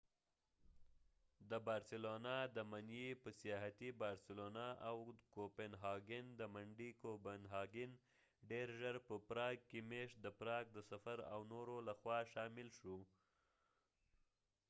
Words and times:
د 1.49 1.51
بارسلونا 1.67 2.35
د 2.55 2.57
من 2.71 2.85
ې 3.05 3.07
په 3.23 3.29
سیاحتی 3.41 3.89
بارسلونا 4.03 4.67
او 4.89 4.97
د 5.09 5.11
کوپنهاګن 5.35 6.25
د 6.39 6.41
منډې 6.53 6.89
کوپنهاګن 7.01 7.91
ډیر 8.49 8.67
ژر 8.79 8.95
په 9.07 9.15
پراګ 9.29 9.57
کې 9.69 9.79
میشت 9.89 10.15
د 10.21 10.27
پراګ 10.39 10.65
د 10.73 10.77
سفر 10.91 11.17
او 11.33 11.39
نورو 11.53 11.75
لخوا 11.89 12.19
شامل 12.33 12.69
شو 12.79 12.97